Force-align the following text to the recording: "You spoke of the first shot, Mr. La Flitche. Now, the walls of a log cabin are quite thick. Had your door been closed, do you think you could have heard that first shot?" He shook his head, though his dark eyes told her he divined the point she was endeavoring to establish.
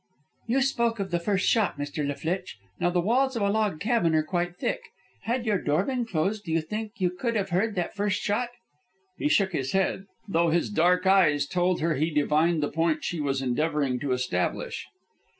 "You 0.47 0.63
spoke 0.63 0.99
of 0.99 1.11
the 1.11 1.19
first 1.19 1.47
shot, 1.47 1.77
Mr. 1.77 2.03
La 2.03 2.15
Flitche. 2.15 2.57
Now, 2.79 2.89
the 2.89 2.99
walls 2.99 3.35
of 3.35 3.43
a 3.43 3.51
log 3.51 3.79
cabin 3.79 4.15
are 4.15 4.23
quite 4.23 4.55
thick. 4.57 4.81
Had 5.25 5.45
your 5.45 5.59
door 5.61 5.83
been 5.83 6.07
closed, 6.07 6.43
do 6.43 6.51
you 6.51 6.59
think 6.59 6.93
you 6.97 7.11
could 7.11 7.35
have 7.35 7.51
heard 7.51 7.75
that 7.75 7.93
first 7.93 8.19
shot?" 8.19 8.49
He 9.19 9.29
shook 9.29 9.51
his 9.51 9.73
head, 9.73 10.05
though 10.27 10.49
his 10.49 10.71
dark 10.71 11.05
eyes 11.05 11.45
told 11.45 11.81
her 11.81 11.93
he 11.97 12.09
divined 12.09 12.63
the 12.63 12.71
point 12.71 13.03
she 13.03 13.19
was 13.21 13.43
endeavoring 13.43 13.99
to 13.99 14.11
establish. 14.11 14.87